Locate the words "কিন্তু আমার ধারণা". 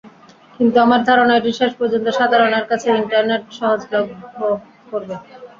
0.55-1.33